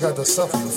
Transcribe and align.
the 0.00 0.24
suffer 0.24 0.69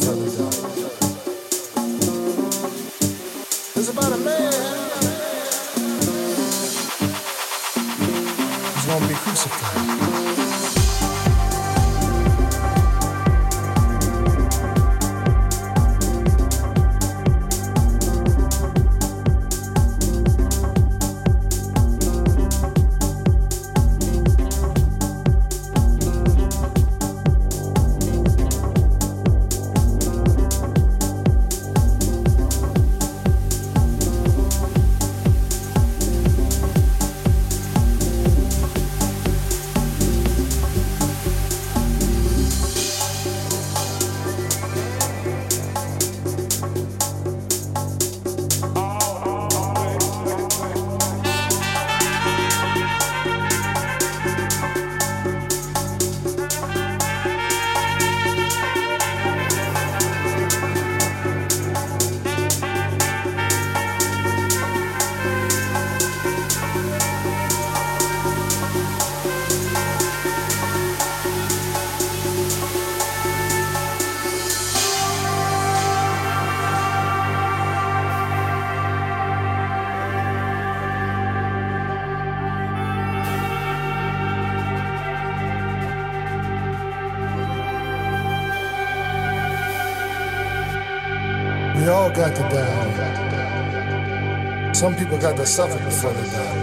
got 95.23 95.37
to 95.37 95.45
suffer 95.45 95.81
before 95.85 96.11
they 96.11 96.29
die. 96.31 96.62